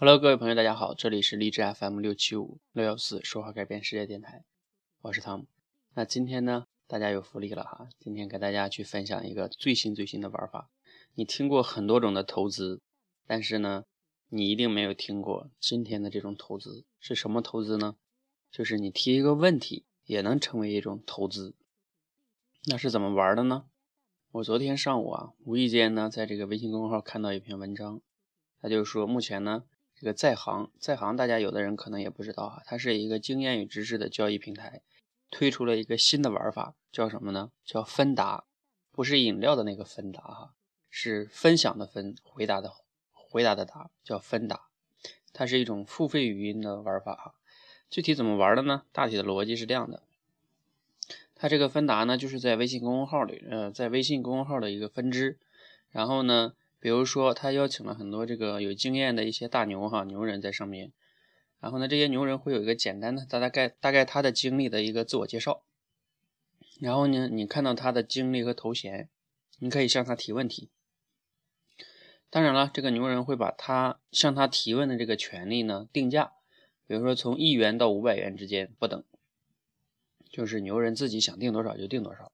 [0.00, 4.44] Hello，各位朋友，大家好，这里是荔枝 FM 六七五六幺四说话改变世界电台，
[5.02, 5.46] 我是汤姆。
[5.94, 10.70] 那今天呢，大家有福利了哈，今天给大家去分享一个最新最新的玩法。
[11.14, 12.80] 你听过很多种的投资，
[13.26, 13.86] 但是呢，
[14.28, 17.96] 你一定没有听过今天的这种投资是什么投资呢？
[18.52, 21.56] 就是你提一个问题也能成为一种投资。
[22.66, 23.64] 那是怎么玩的呢？
[24.30, 28.00] 我昨天上午啊，无意间呢，在这个微信公众号看到一篇文章，
[28.62, 29.64] 他就说目前呢。
[30.00, 34.80] 这个在行，在行，大家有的人可能也不知道哈，它是一个经验与知识的交易平台，
[35.28, 37.50] 推出了一个新的玩法，叫什么呢？
[37.64, 38.44] 叫分答，
[38.92, 40.54] 不是饮料的那个分答哈，
[40.88, 42.72] 是分享的分，回答的
[43.12, 44.68] 回答的答，叫分答。
[45.32, 47.34] 它是一种付费语音的玩法哈。
[47.90, 48.84] 具体怎么玩的呢？
[48.92, 50.04] 大体的逻辑是这样的，
[51.34, 55.40] 它这个分答呢，就是在微信公众号里，呃，在微信公众号的一个分支，
[55.90, 56.54] 然后呢。
[56.80, 60.92] 比如说，他邀请了很多这个有经验的一些大牛哈牛人在上面，
[61.58, 65.64] 然后呢，这些牛人会有一个简单的大大概大概他的经历的一个自我介绍，
[66.80, 69.08] 然后呢，你看到他的经历和头衔，
[69.58, 70.70] 你可以向他提问题。
[72.30, 76.34] 当然了，这个牛人会把他向他提问的这个权利呢定价，
[76.86, 79.02] 比如说从一元到五百元之间不等，
[80.30, 82.30] 就是牛人自己想定多少就定多少。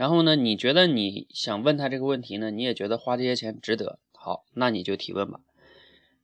[0.00, 0.34] 然后呢？
[0.34, 2.50] 你觉得你想问他这个问题呢？
[2.50, 3.98] 你也觉得花这些钱值得？
[4.14, 5.40] 好，那你就提问吧。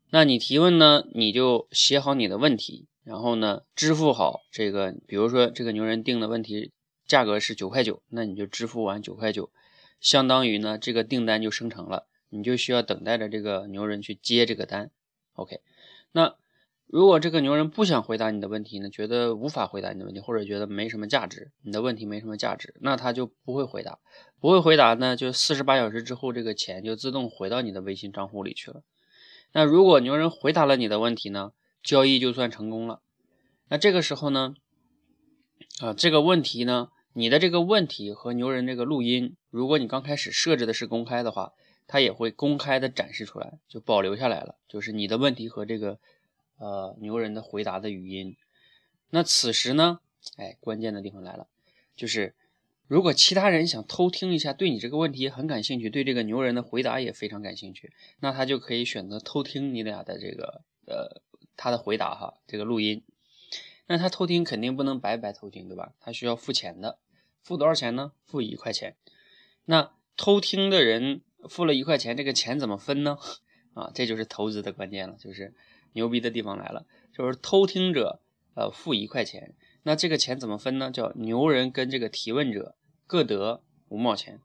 [0.08, 1.04] 那你提问呢？
[1.12, 6.72] 你就写好你的问题，然后呢，支付好这个，比如说这个牛人定的问题
[7.06, 9.50] 价格是九块九，那你就支付完九块九，
[10.00, 14.90] 相当于呢这个订单就生成了，你就需要等待着这个牛人去接这个单。
[15.34, 15.60] OK，
[16.12, 16.34] 那。
[16.88, 23.98] 如果这个牛人不想回答你的问题呢，觉得无法回答你的问题，或者觉得没什么价值，你的问题没什么价值，那他就不会回答。
[24.40, 28.82] 不会回答呢，就四十八小时之后，这个钱就自动回到你的微信账户里去了。
[29.52, 31.50] 那如果牛人回答了你的问题呢，
[31.82, 33.00] 交易就算成功了。
[33.68, 34.54] 那这个时候呢，
[35.80, 41.50] 啊，这个问题呢，你的这个问题和牛人这个录音，如果你刚开始设置的是公开的话，
[41.88, 45.98] 它也会公开的展示出来，就保留下来了，就是你的问题和这个。
[46.58, 48.36] 呃，牛人的回答的语音。
[49.10, 50.00] 那此时呢，
[50.36, 51.46] 哎，关键的地方来了，
[51.94, 52.34] 就是
[52.88, 61.22] 如果其他人想偷听一下，对你这个问题很感兴趣，对这个牛人的回答也非常感兴趣，那他就可以选择偷听你俩的这个呃
[61.56, 63.02] 他的回答哈，这个录音。
[63.86, 65.92] 那他偷听肯定不能白白偷听，对吧？
[66.00, 66.98] 他需要付钱的，
[67.42, 68.12] 付多少钱呢？
[68.24, 68.96] 付一块钱。
[69.66, 73.18] 那偷听的人付了一块钱，这个钱怎么分呢？
[73.74, 75.54] 啊，这就是投资的关键了，就是。
[75.96, 78.20] 牛逼的地方来了，就是偷听者
[78.54, 80.90] 呃付一块钱，那这个钱怎么分呢？
[80.90, 82.76] 叫牛人跟这个提问者
[83.06, 84.40] 各得五毛钱，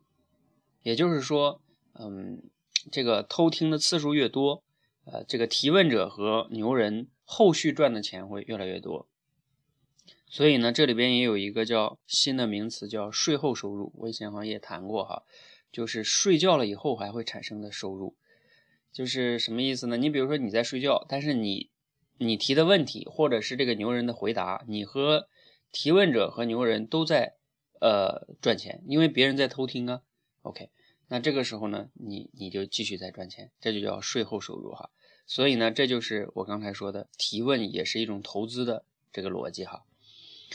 [0.82, 1.62] 也就是说，
[1.94, 2.42] 嗯，
[2.90, 4.64] 这个偷听的次数越多，
[5.04, 9.10] 呃，这个提问者和牛人后续赚的钱会越来越多。
[10.28, 13.92] 所以呢，这里边也有一个叫新的名词，叫税后收入。
[13.98, 15.24] 我以前好像也谈过哈，
[15.70, 18.16] 就是睡觉了以后还会产生的收入。
[18.92, 19.98] 就是什么意思呢？
[19.98, 21.70] 你比如说你在睡觉，但是你
[22.18, 25.28] 你提的问题或者是这个牛人的回答，你和
[25.72, 27.36] 提问者和牛人都在
[27.80, 30.02] 呃赚钱，因为别人在偷听啊。
[30.42, 30.70] OK，
[31.08, 34.90] 那这个时候呢，你你就继续在赚钱，这就叫税后收入哈。
[35.26, 39.84] 所以呢，这就是我刚才说的提问也是一种投资的这个逻辑哈。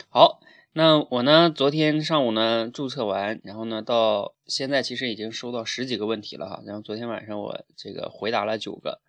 [0.09, 0.41] 好。
[0.77, 1.49] 那我呢？
[1.49, 6.61] 昨天上午呢注册完，然后呢到现在其实已经收到十几个问题了哈。
[6.67, 9.01] 然后昨天晚上我这个回答了九个，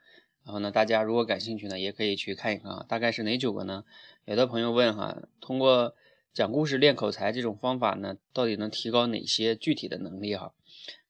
[0.46, 2.86] 然后呢大家如果感兴趣呢，也可以去看一看啊。
[2.88, 3.84] 大概是哪九个呢？
[4.24, 5.94] 有的朋友问哈，通过
[6.32, 10.54] 讲故事练口才这种方法呢，到底能提高哪些具体的能力哈？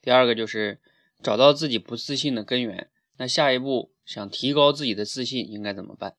[0.03, 0.81] 第二个就是
[1.23, 6.17] 找到自己不自信的根源，那下一步想提高自己的自信应该怎么办？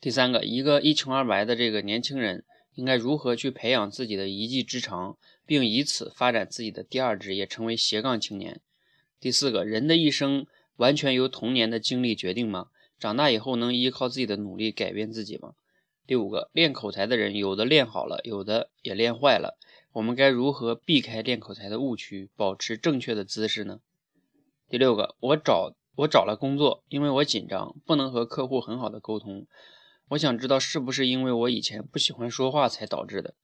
[0.00, 2.44] 第三个，一个一穷二白的这个年轻人。
[2.74, 8.60] 应该如何去培养自己的一技之长，并以此发展自己的第二职业，成为斜杠青年？
[9.20, 10.46] 第四个人的一生
[10.76, 12.68] 完全由童年的经历决定吗？
[12.98, 15.54] 长大以后能依靠自己的努力改变自己吗？
[16.06, 19.58] 第五个练口才的人，有的练好了，有的也练坏了。
[19.92, 23.80] 我们该如何避开练口才的误区，保持正确的姿势呢？
[24.68, 29.46] 第六个，我找我找了工作，因为我紧张，不能和客户很好的沟通。
[30.08, 33.34] 我想知道是不是因为我以前不喜欢说话才导致的。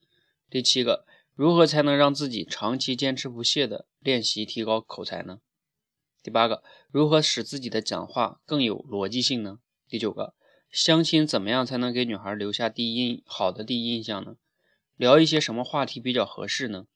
[0.49, 5.41] 第七个，如何才能让自己长期坚持不懈的练习提高口才呢？
[6.23, 9.61] 第八个，如何使自己的讲话更有逻辑性呢？
[9.89, 10.35] 第九个，
[10.71, 14.37] 相亲怎么样才能给女孩留下第一印好的第一印象呢？
[14.97, 16.87] 聊一些什么话题比较合适呢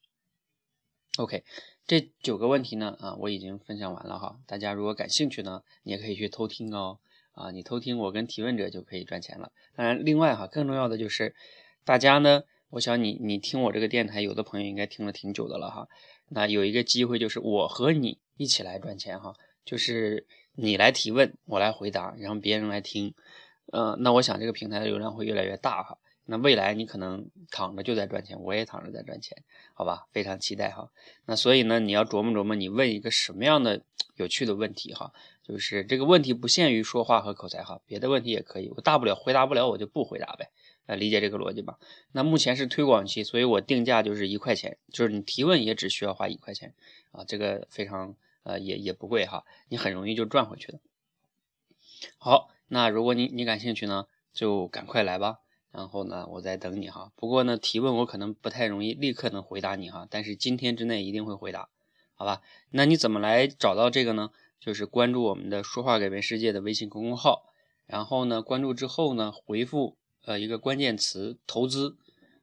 [1.17, 1.43] ？OK，
[1.87, 4.37] 这九个问题呢，啊，我已经分享完了哈。
[4.45, 6.99] 大家如果感兴趣呢，你也可以去偷听哦。
[7.35, 9.51] 啊，你偷听我跟提问者就可以赚钱了。
[9.75, 11.35] 当然，另外哈，更重要的就是
[11.83, 15.87] 大家呢，我想你你听我这个电台，有的朋友应该听了挺久的了哈。
[16.29, 19.33] 那有一个机会就是我和你一起来赚钱哈，
[19.63, 23.13] 就是你来提问，我来回答，然后别人来听。
[23.71, 25.97] 呃，那我想这个平台的流量会越来越大哈。
[26.25, 29.43] 那未来你可能躺着就在赚钱，我也躺着在赚钱，
[29.73, 30.07] 好吧？
[30.11, 30.91] 非常期待哈。
[31.25, 33.83] 那所以呢，你要琢磨琢磨，你问一个什么样的
[34.15, 35.13] 有趣的问题哈？
[35.43, 38.69] 就是这个问题不限于说话和口才哈，别的问题也可以。
[38.75, 40.49] 我大不了回答不了，我就不回答呗。
[40.87, 41.77] 呃，理解这个逻辑吧？
[42.11, 46.73] 那目前是推广期，所以我定价就是一块钱，就是你提问也只需要花一块钱
[47.11, 50.79] 啊，这个非常呃也也不贵哈，你很容易就赚回去的。
[52.17, 55.39] 好，那如果你你感兴趣呢，就赶快来吧。
[55.75, 57.11] 然后呢，我在等你哈。
[57.17, 61.69] 不过呢，提问我可能不太容易立刻能回答你哈，但是今天之内一定会回答，
[62.13, 62.41] 好吧？
[62.69, 64.31] 那你怎么来找到这个呢？
[64.57, 67.53] 就是关注我们的“说话改变世界”的微信公众号，
[67.85, 71.97] 然后呢，关注之后呢，回复呃一个关键词“投资”，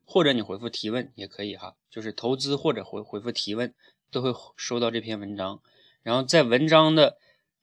[0.04, 3.74] 或者你回复“提问”也可以哈，就是投资或者回回复“提问”
[4.12, 5.60] 都会收到这篇文章。
[6.02, 7.16] 然后在文章的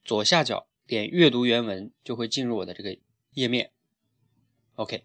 [0.03, 2.97] 左下角点阅读原文，就会进入我的这个
[3.35, 3.71] 页面。
[4.75, 5.03] OK。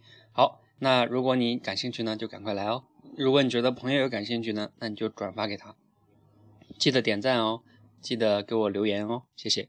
[0.79, 2.85] 那如果你感兴趣呢，就赶快来哦。
[3.17, 5.75] 如果你觉得朋友有感兴趣呢，那你就转发给他，
[6.79, 7.63] 记得点赞哦，
[8.01, 9.69] 记得给我留言哦，谢谢。